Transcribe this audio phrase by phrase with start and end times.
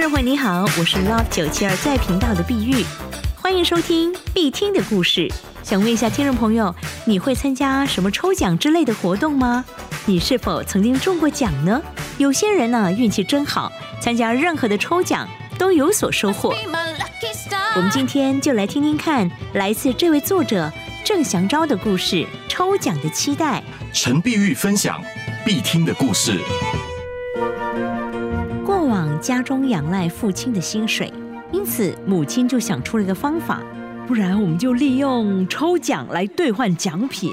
[0.00, 2.86] 听众朋友你好，我是 Love 九七二在频道的碧玉，
[3.36, 5.30] 欢迎收听必听的故事。
[5.62, 9.62] 想问一下听众朋友，你会参加什么抽奖之类的活动吗？
[10.06, 11.82] 你是否曾经中过奖呢？
[12.16, 15.28] 有些人呢运气真好，参加任何的抽奖
[15.58, 16.54] 都有所收获。
[17.76, 20.72] 我们今天就来听听看，来自这位作者
[21.04, 23.62] 郑祥昭的故事——抽奖的期待。
[23.92, 24.98] 陈碧玉分享
[25.44, 26.40] 必听的故事。
[29.20, 31.12] 家中仰赖父亲的薪水，
[31.52, 33.60] 因此母亲就想出了一个方法，
[34.06, 37.30] 不然我们就利用抽奖来兑换奖品，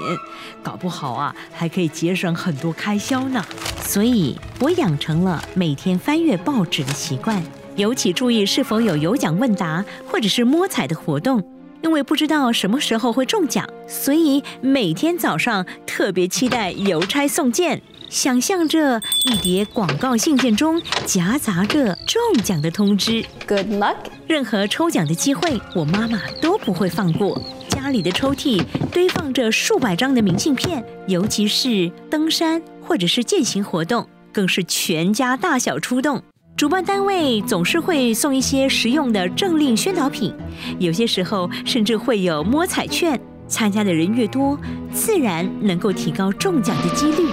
[0.62, 3.42] 搞不好啊还可以节省很多开销呢。
[3.80, 7.42] 所以我养成了每天翻阅报纸的习惯。
[7.76, 11.40] 尤其注意是否有有奖问答或者是摸彩的活动，
[11.80, 17.80] 因为不知道什么时候会中奖，所以每天早上特别期待邮差送件，
[18.10, 23.24] 想象着一叠广告信件中夹杂着中奖的通知。
[23.46, 23.96] Good luck！
[24.26, 27.40] 任何抽奖的机会，我妈妈都不会放过。
[27.68, 36.22] 家里的抽屉堆放着数百张的明信片，尤其是登山或者是践行活动，更是全家大小出动。
[36.56, 40.34] 主办单位总是会送一些实用的政令宣导品，
[40.80, 43.18] 有些时候甚至会有摸彩券。
[43.46, 44.58] 参加的人越多，
[44.92, 47.28] 自然能够提高中奖的几率。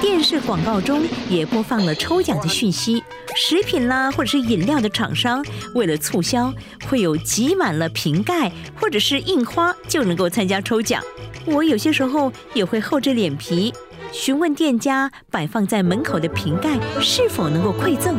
[0.00, 3.02] 电视广告中也播放了抽奖的讯息，
[3.34, 6.52] 食品啦或者是饮料的厂商为了促销，
[6.88, 11.02] 会有挤满了瓶盖或者是印花就能够参加抽奖。
[11.46, 13.72] 我有些时候也会厚着脸皮。
[14.10, 18.16] 询问店家摆放在门口的瓶盖是否能够馈赠，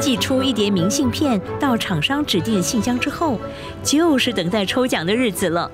[0.00, 3.40] 寄出一叠明信片到厂商指定信箱之后，
[3.82, 5.68] 就是等待抽奖的日子了。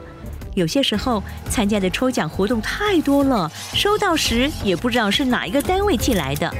[0.54, 6.52] 有些时候参加的抽奖活动太多了，收到时也不知道是哪一个单位寄来的。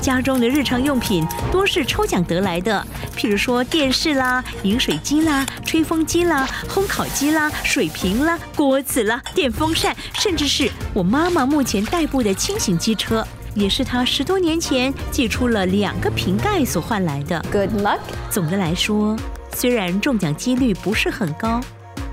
[0.00, 17.42] 家中的日常用品多是抽奖得来的，譬如说电视啦、饮水机啦、吹风机啦、烘烤机啦、水瓶啦、锅子啦、电风扇，甚至是我妈妈目前代步的轻型机车，也是她十多年前寄出了两个瓶盖所换来的。
[17.50, 18.00] Good luck。
[18.28, 19.16] 总的来说，
[19.54, 21.62] 虽然中奖几率不是很高，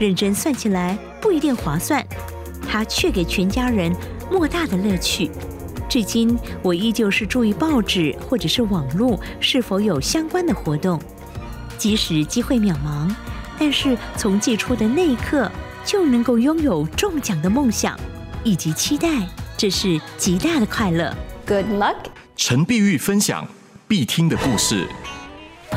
[0.02, 2.04] 认真算起来不一定划算，
[2.68, 3.96] 它却给全家人
[4.32, 5.30] 莫大的乐趣。
[5.88, 11.00] 至今，我依旧是注意报纸或者是网络是否有相关的活动，
[11.78, 13.14] 即使机会渺茫，
[13.60, 15.52] 但是从寄出的那一刻
[15.86, 17.96] 就能够拥有中奖的梦想
[18.44, 19.08] 以及期待，
[19.56, 21.16] 这是极大的快乐。
[21.46, 21.98] Good luck！
[22.36, 23.48] 陈碧玉分享
[23.88, 24.88] 必听的故事。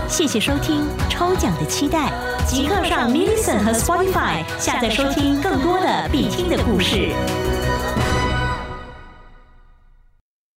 [0.08, 2.12] 谢谢收听抽奖的期待，
[2.46, 7.10] 即刻上 m i l l i c e n 和 Spotify 下载收听更多的必听的故事。